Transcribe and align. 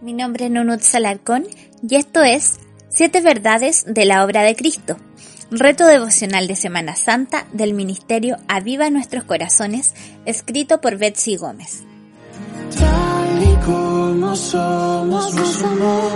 Mi 0.00 0.12
nombre 0.12 0.44
es 0.44 0.50
Nunut 0.52 0.80
Salarcón 0.80 1.44
y 1.82 1.96
esto 1.96 2.22
es 2.22 2.60
Siete 2.88 3.20
Verdades 3.20 3.84
de 3.84 4.04
la 4.04 4.24
Obra 4.24 4.42
de 4.42 4.54
Cristo, 4.54 4.96
reto 5.50 5.86
devocional 5.86 6.46
de 6.46 6.54
Semana 6.54 6.94
Santa 6.94 7.46
del 7.52 7.74
Ministerio 7.74 8.36
Aviva 8.46 8.90
Nuestros 8.90 9.24
Corazones, 9.24 9.94
escrito 10.24 10.80
por 10.80 10.98
Betsy 10.98 11.36
Gómez. 11.36 11.82
Tal 12.78 13.42
y 13.42 13.56
como 13.64 14.36
somos, 14.36 15.34
nos 15.34 15.62
amó. 15.64 16.10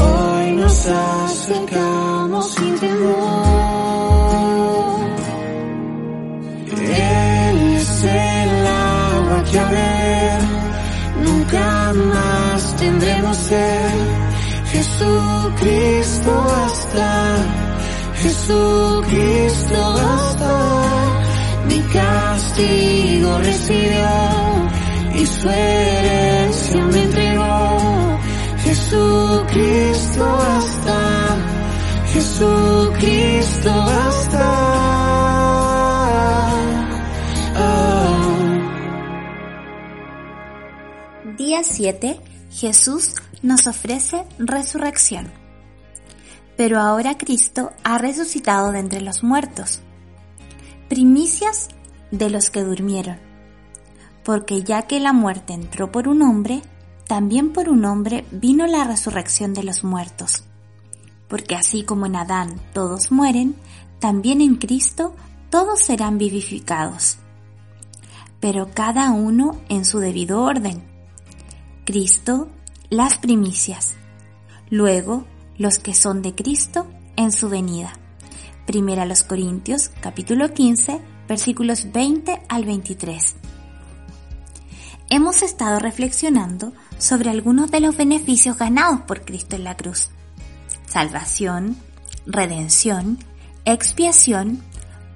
Hoy 0.00 0.52
nos 0.52 0.86
acercamos 0.86 2.54
sin 2.54 2.78
temor. 2.78 3.51
Tendremos 12.92 13.36
sed. 13.36 14.00
Jesucristo 14.72 16.30
basta, 16.30 17.36
Jesucristo 18.22 19.94
basta. 19.94 20.54
Mi 21.68 21.80
castigo 21.80 23.38
recibió 23.38 24.08
y 25.14 25.26
su 25.26 25.48
herencia 25.48 26.84
me 26.86 27.02
entregó. 27.02 28.18
Jesucristo 28.64 30.24
basta, 30.24 31.36
Jesucristo 32.12 33.70
basta. 33.70 34.82
Día 41.36 41.62
7. 41.64 42.31
Jesús 42.62 43.16
nos 43.42 43.66
ofrece 43.66 44.24
resurrección. 44.38 45.32
Pero 46.56 46.78
ahora 46.78 47.18
Cristo 47.18 47.72
ha 47.82 47.98
resucitado 47.98 48.70
de 48.70 48.78
entre 48.78 49.00
los 49.00 49.24
muertos. 49.24 49.80
Primicias 50.88 51.66
de 52.12 52.30
los 52.30 52.50
que 52.50 52.62
durmieron. 52.62 53.18
Porque 54.22 54.62
ya 54.62 54.82
que 54.82 55.00
la 55.00 55.12
muerte 55.12 55.54
entró 55.54 55.90
por 55.90 56.06
un 56.06 56.22
hombre, 56.22 56.62
también 57.08 57.52
por 57.52 57.68
un 57.68 57.84
hombre 57.84 58.24
vino 58.30 58.68
la 58.68 58.84
resurrección 58.84 59.54
de 59.54 59.64
los 59.64 59.82
muertos. 59.82 60.44
Porque 61.26 61.56
así 61.56 61.82
como 61.82 62.06
en 62.06 62.14
Adán 62.14 62.60
todos 62.72 63.10
mueren, 63.10 63.56
también 63.98 64.40
en 64.40 64.54
Cristo 64.54 65.16
todos 65.50 65.80
serán 65.80 66.16
vivificados. 66.16 67.16
Pero 68.38 68.68
cada 68.72 69.10
uno 69.10 69.60
en 69.68 69.84
su 69.84 69.98
debido 69.98 70.42
orden. 70.42 70.91
Cristo, 71.84 72.48
las 72.90 73.18
primicias. 73.18 73.94
Luego, 74.70 75.26
los 75.58 75.80
que 75.80 75.94
son 75.94 76.22
de 76.22 76.32
Cristo 76.32 76.88
en 77.16 77.32
su 77.32 77.48
venida. 77.48 77.92
Primera 78.66 79.02
a 79.02 79.06
los 79.06 79.24
Corintios, 79.24 79.90
capítulo 80.00 80.54
15, 80.54 81.00
versículos 81.26 81.90
20 81.90 82.40
al 82.48 82.64
23. 82.64 83.34
Hemos 85.10 85.42
estado 85.42 85.80
reflexionando 85.80 86.72
sobre 86.98 87.30
algunos 87.30 87.72
de 87.72 87.80
los 87.80 87.96
beneficios 87.96 88.56
ganados 88.56 89.00
por 89.00 89.24
Cristo 89.24 89.56
en 89.56 89.64
la 89.64 89.76
cruz. 89.76 90.10
Salvación, 90.86 91.76
redención, 92.26 93.18
expiación, 93.64 94.62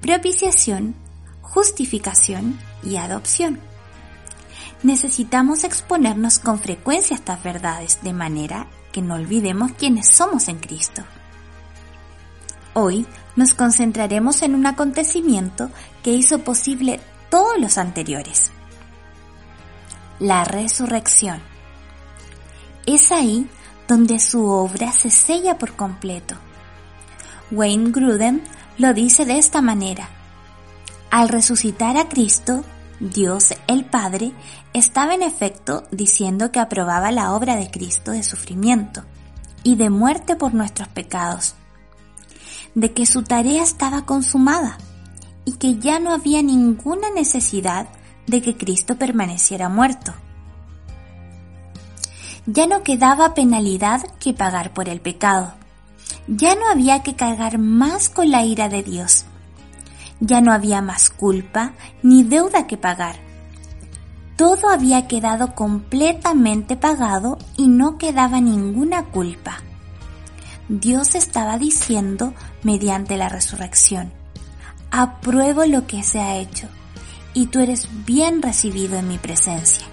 propiciación, 0.00 0.96
justificación 1.42 2.58
y 2.82 2.96
adopción. 2.96 3.60
Necesitamos 4.82 5.64
exponernos 5.64 6.38
con 6.38 6.58
frecuencia 6.58 7.16
a 7.16 7.18
estas 7.18 7.42
verdades 7.42 7.98
de 8.02 8.12
manera 8.12 8.66
que 8.92 9.02
no 9.02 9.14
olvidemos 9.14 9.72
quiénes 9.72 10.08
somos 10.08 10.48
en 10.48 10.58
Cristo. 10.58 11.02
Hoy 12.74 13.06
nos 13.36 13.54
concentraremos 13.54 14.42
en 14.42 14.54
un 14.54 14.66
acontecimiento 14.66 15.70
que 16.02 16.12
hizo 16.12 16.40
posible 16.40 17.00
todos 17.30 17.58
los 17.58 17.78
anteriores. 17.78 18.50
La 20.18 20.44
resurrección. 20.44 21.40
Es 22.86 23.12
ahí 23.12 23.48
donde 23.88 24.18
su 24.18 24.46
obra 24.46 24.92
se 24.92 25.10
sella 25.10 25.58
por 25.58 25.72
completo. 25.72 26.36
Wayne 27.50 27.90
Gruden 27.90 28.42
lo 28.78 28.92
dice 28.92 29.24
de 29.24 29.38
esta 29.38 29.62
manera. 29.62 30.08
Al 31.10 31.28
resucitar 31.28 31.96
a 31.96 32.08
Cristo, 32.08 32.64
Dios 33.00 33.54
el 33.66 33.84
Padre 33.84 34.32
estaba 34.72 35.14
en 35.14 35.22
efecto 35.22 35.84
diciendo 35.90 36.50
que 36.50 36.60
aprobaba 36.60 37.10
la 37.10 37.34
obra 37.34 37.56
de 37.56 37.70
Cristo 37.70 38.10
de 38.10 38.22
sufrimiento 38.22 39.04
y 39.62 39.76
de 39.76 39.90
muerte 39.90 40.36
por 40.36 40.54
nuestros 40.54 40.88
pecados, 40.88 41.54
de 42.74 42.92
que 42.92 43.04
su 43.04 43.22
tarea 43.22 43.62
estaba 43.62 44.06
consumada 44.06 44.78
y 45.44 45.52
que 45.52 45.76
ya 45.76 45.98
no 45.98 46.12
había 46.12 46.42
ninguna 46.42 47.10
necesidad 47.10 47.88
de 48.26 48.42
que 48.42 48.56
Cristo 48.56 48.96
permaneciera 48.96 49.68
muerto. 49.68 50.14
Ya 52.46 52.66
no 52.66 52.82
quedaba 52.82 53.34
penalidad 53.34 54.02
que 54.20 54.32
pagar 54.32 54.72
por 54.72 54.88
el 54.88 55.00
pecado. 55.00 55.54
Ya 56.28 56.54
no 56.54 56.68
había 56.68 57.02
que 57.02 57.14
cargar 57.16 57.58
más 57.58 58.08
con 58.08 58.30
la 58.30 58.44
ira 58.44 58.68
de 58.68 58.82
Dios. 58.82 59.26
Ya 60.20 60.40
no 60.40 60.52
había 60.52 60.80
más 60.82 61.10
culpa 61.10 61.72
ni 62.02 62.22
deuda 62.22 62.66
que 62.66 62.76
pagar. 62.76 63.16
Todo 64.36 64.68
había 64.68 65.06
quedado 65.08 65.54
completamente 65.54 66.76
pagado 66.76 67.38
y 67.56 67.68
no 67.68 67.96
quedaba 67.98 68.40
ninguna 68.40 69.04
culpa. 69.04 69.58
Dios 70.68 71.14
estaba 71.14 71.58
diciendo 71.58 72.34
mediante 72.62 73.16
la 73.16 73.28
resurrección, 73.28 74.12
apruebo 74.90 75.64
lo 75.64 75.86
que 75.86 76.02
se 76.02 76.20
ha 76.20 76.36
hecho 76.36 76.68
y 77.34 77.46
tú 77.46 77.60
eres 77.60 77.88
bien 78.04 78.42
recibido 78.42 78.98
en 78.98 79.08
mi 79.08 79.18
presencia. 79.18 79.86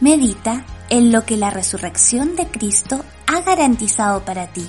Medita 0.00 0.64
en 0.88 1.12
lo 1.12 1.24
que 1.24 1.36
la 1.36 1.50
resurrección 1.50 2.34
de 2.34 2.46
Cristo 2.46 3.04
ha 3.26 3.40
garantizado 3.42 4.24
para 4.24 4.46
ti. 4.48 4.66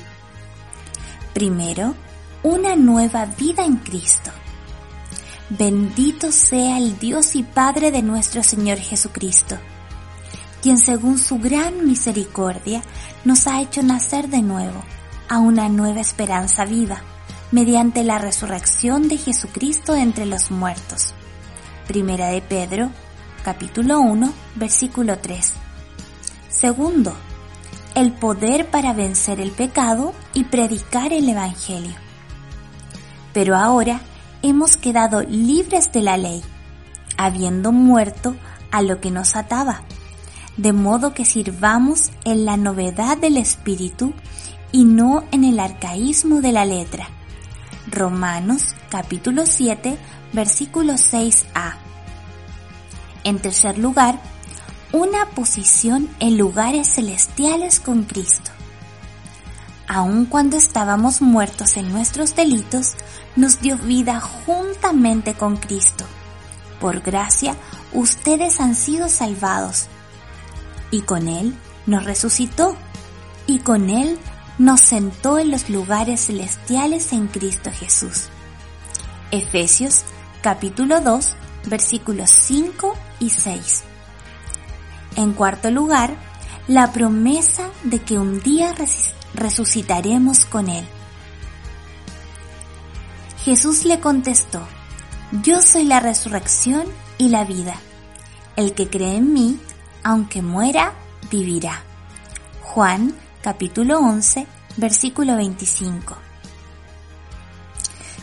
Primero, 1.33 1.95
una 2.43 2.75
nueva 2.75 3.25
vida 3.25 3.63
en 3.63 3.77
Cristo. 3.77 4.29
Bendito 5.49 6.29
sea 6.31 6.77
el 6.77 6.99
Dios 6.99 7.35
y 7.35 7.43
Padre 7.43 7.89
de 7.89 8.01
nuestro 8.01 8.43
Señor 8.43 8.79
Jesucristo, 8.79 9.57
quien 10.61 10.77
según 10.77 11.19
su 11.19 11.39
gran 11.39 11.85
misericordia 11.85 12.81
nos 13.23 13.47
ha 13.47 13.61
hecho 13.61 13.81
nacer 13.81 14.27
de 14.27 14.41
nuevo 14.41 14.83
a 15.29 15.39
una 15.39 15.69
nueva 15.69 16.01
esperanza 16.01 16.65
viva, 16.65 17.01
mediante 17.51 18.03
la 18.03 18.17
resurrección 18.17 19.07
de 19.07 19.17
Jesucristo 19.17 19.95
entre 19.95 20.25
los 20.25 20.51
muertos. 20.51 21.13
Primera 21.87 22.27
de 22.27 22.41
Pedro, 22.41 22.89
capítulo 23.45 24.01
1, 24.01 24.33
versículo 24.55 25.17
3. 25.17 25.53
Segundo, 26.49 27.13
el 27.95 28.11
poder 28.11 28.69
para 28.69 28.91
vencer 28.91 29.39
el 29.39 29.51
pecado 29.51 30.13
y 30.33 30.43
predicar 30.45 31.13
el 31.13 31.29
Evangelio. 31.29 32.02
Pero 33.33 33.55
ahora 33.55 34.01
hemos 34.41 34.77
quedado 34.77 35.21
libres 35.21 35.91
de 35.91 36.01
la 36.01 36.17
ley, 36.17 36.41
habiendo 37.17 37.71
muerto 37.71 38.35
a 38.71 38.81
lo 38.81 38.99
que 38.99 39.11
nos 39.11 39.35
ataba, 39.35 39.81
de 40.57 40.73
modo 40.73 41.13
que 41.13 41.25
sirvamos 41.25 42.11
en 42.25 42.45
la 42.45 42.57
novedad 42.57 43.17
del 43.17 43.37
Espíritu 43.37 44.13
y 44.71 44.85
no 44.85 45.23
en 45.31 45.43
el 45.43 45.59
arcaísmo 45.59 46.41
de 46.41 46.51
la 46.51 46.65
letra. 46.65 47.07
Romanos 47.89 48.75
capítulo 48.89 49.45
7 49.45 49.97
versículo 50.33 50.93
6a. 50.93 51.75
En 53.23 53.39
tercer 53.39 53.77
lugar, 53.77 54.19
una 54.91 55.27
posición 55.29 56.09
en 56.19 56.37
lugares 56.37 56.87
celestiales 56.95 57.79
con 57.79 58.03
Cristo. 58.03 58.51
Aun 59.87 60.25
cuando 60.25 60.57
estábamos 60.57 61.21
muertos 61.21 61.77
en 61.77 61.91
nuestros 61.91 62.35
delitos, 62.35 62.93
nos 63.35 63.59
dio 63.59 63.77
vida 63.77 64.19
juntamente 64.21 65.33
con 65.33 65.57
Cristo. 65.57 66.05
Por 66.79 67.01
gracia, 67.01 67.55
ustedes 67.91 68.59
han 68.59 68.75
sido 68.75 69.09
salvados. 69.09 69.87
Y 70.91 71.01
con 71.01 71.27
Él 71.27 71.55
nos 71.85 72.05
resucitó. 72.05 72.75
Y 73.45 73.59
con 73.59 73.89
Él 73.89 74.17
nos 74.57 74.79
sentó 74.79 75.39
en 75.39 75.51
los 75.51 75.69
lugares 75.69 76.27
celestiales 76.27 77.11
en 77.11 77.27
Cristo 77.27 77.71
Jesús. 77.71 78.25
Efesios 79.31 80.03
capítulo 80.41 81.01
2 81.01 81.35
versículos 81.65 82.29
5 82.29 82.93
y 83.19 83.29
6. 83.29 83.83
En 85.15 85.33
cuarto 85.33 85.71
lugar, 85.71 86.15
la 86.67 86.91
promesa 86.91 87.69
de 87.83 87.99
que 87.99 88.17
un 88.17 88.41
día 88.41 88.73
resucitaremos 89.33 90.45
con 90.45 90.69
Él. 90.69 90.85
Jesús 93.43 93.85
le 93.85 93.99
contestó, 93.99 94.61
Yo 95.43 95.61
soy 95.61 95.83
la 95.83 95.99
resurrección 95.99 96.85
y 97.17 97.29
la 97.29 97.43
vida. 97.43 97.75
El 98.55 98.73
que 98.73 98.89
cree 98.89 99.17
en 99.17 99.33
mí, 99.33 99.59
aunque 100.03 100.41
muera, 100.41 100.93
vivirá. 101.29 101.83
Juan 102.61 103.13
capítulo 103.41 103.99
11, 103.99 104.47
versículo 104.77 105.35
25. 105.35 106.15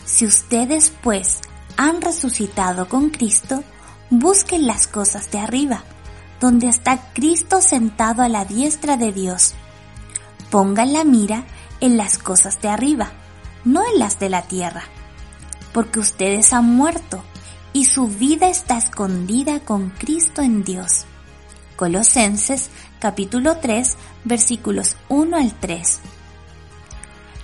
Si 0.05 0.25
ustedes 0.25 0.91
pues 1.01 1.41
han 1.77 2.01
resucitado 2.01 2.89
con 2.89 3.09
Cristo, 3.09 3.63
busquen 4.09 4.67
las 4.67 4.87
cosas 4.87 5.31
de 5.31 5.39
arriba, 5.39 5.83
donde 6.39 6.67
está 6.67 7.13
Cristo 7.13 7.61
sentado 7.61 8.23
a 8.23 8.29
la 8.29 8.45
diestra 8.45 8.97
de 8.97 9.11
Dios. 9.13 9.53
Pongan 10.51 10.91
la 10.91 11.05
mira 11.05 11.45
en 11.79 11.95
las 11.95 12.17
cosas 12.17 12.61
de 12.61 12.67
arriba, 12.67 13.13
no 13.63 13.83
en 13.87 13.99
las 13.99 14.19
de 14.19 14.27
la 14.27 14.41
tierra, 14.41 14.83
porque 15.71 16.01
ustedes 16.01 16.51
han 16.51 16.65
muerto 16.65 17.23
y 17.71 17.85
su 17.85 18.07
vida 18.07 18.49
está 18.49 18.77
escondida 18.77 19.61
con 19.61 19.91
Cristo 19.91 20.41
en 20.41 20.65
Dios. 20.65 21.05
Colosenses 21.77 22.69
capítulo 22.99 23.59
3 23.61 23.95
versículos 24.25 24.97
1 25.07 25.37
al 25.37 25.53
3. 25.53 25.99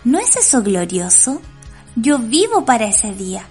¿No 0.04 0.20
es 0.20 0.36
eso 0.36 0.62
glorioso? 0.62 1.42
Yo 1.96 2.20
vivo 2.20 2.66
para 2.66 2.88
ese 2.88 3.14
día. 3.14 3.46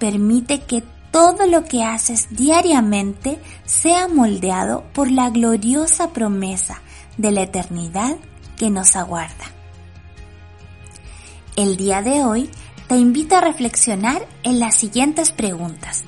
Permite 0.00 0.62
que 0.62 0.82
todo 1.12 1.46
lo 1.46 1.64
que 1.64 1.84
haces 1.84 2.26
diariamente 2.30 3.40
sea 3.64 4.08
moldeado 4.08 4.82
por 4.92 5.08
la 5.08 5.30
gloriosa 5.30 6.12
promesa 6.12 6.82
de 7.16 7.30
la 7.30 7.42
eternidad 7.42 8.16
que 8.58 8.70
nos 8.70 8.96
aguarda. 8.96 9.44
El 11.56 11.76
día 11.76 12.02
de 12.02 12.24
hoy 12.24 12.50
te 12.88 12.96
invito 12.96 13.36
a 13.36 13.40
reflexionar 13.40 14.26
en 14.42 14.60
las 14.60 14.76
siguientes 14.76 15.30
preguntas. 15.30 16.04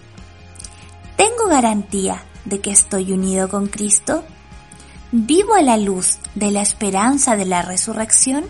¿Tengo 1.16 1.46
garantía 1.48 2.22
de 2.44 2.60
que 2.60 2.70
estoy 2.70 3.12
unido 3.12 3.48
con 3.48 3.66
Cristo? 3.66 4.24
¿Vivo 5.12 5.54
a 5.54 5.62
la 5.62 5.76
luz 5.76 6.18
de 6.34 6.50
la 6.50 6.62
esperanza 6.62 7.36
de 7.36 7.44
la 7.44 7.62
resurrección? 7.62 8.44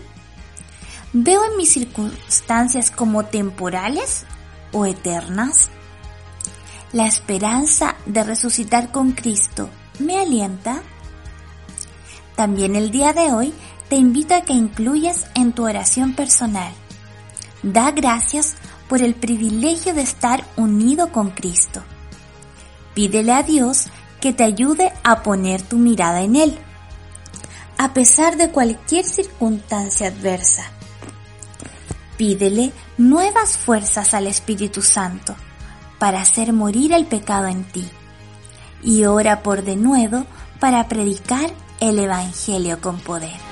¿Veo 1.13 1.43
en 1.43 1.57
mis 1.57 1.73
circunstancias 1.73 2.91
como 2.91 3.25
temporales 3.25 4.25
o 4.71 4.85
eternas? 4.85 5.69
¿La 6.93 7.07
esperanza 7.07 7.95
de 8.05 8.23
resucitar 8.23 8.91
con 8.91 9.11
Cristo 9.11 9.69
me 9.99 10.19
alienta? 10.19 10.81
También 12.35 12.75
el 12.75 12.91
día 12.91 13.11
de 13.11 13.33
hoy 13.33 13.53
te 13.91 13.97
invito 13.97 14.33
a 14.33 14.39
que 14.39 14.53
incluyas 14.53 15.25
en 15.35 15.51
tu 15.51 15.65
oración 15.65 16.13
personal. 16.13 16.71
Da 17.61 17.91
gracias 17.91 18.55
por 18.87 19.01
el 19.01 19.15
privilegio 19.15 19.93
de 19.93 20.01
estar 20.01 20.45
unido 20.55 21.11
con 21.11 21.31
Cristo. 21.31 21.83
Pídele 22.93 23.33
a 23.33 23.43
Dios 23.43 23.87
que 24.21 24.31
te 24.31 24.45
ayude 24.45 24.93
a 25.03 25.23
poner 25.23 25.61
tu 25.61 25.77
mirada 25.77 26.21
en 26.21 26.37
Él, 26.37 26.57
a 27.77 27.93
pesar 27.93 28.37
de 28.37 28.49
cualquier 28.49 29.03
circunstancia 29.03 30.07
adversa. 30.07 30.63
Pídele 32.15 32.71
nuevas 32.97 33.57
fuerzas 33.57 34.13
al 34.13 34.27
Espíritu 34.27 34.81
Santo 34.81 35.35
para 35.99 36.21
hacer 36.21 36.53
morir 36.53 36.93
el 36.93 37.07
pecado 37.07 37.47
en 37.47 37.65
ti. 37.65 37.85
Y 38.83 39.03
ora 39.03 39.43
por 39.43 39.65
de 39.65 39.75
nuevo 39.75 40.25
para 40.61 40.87
predicar 40.87 41.51
el 41.81 41.99
Evangelio 41.99 42.79
con 42.79 42.97
poder. 42.97 43.50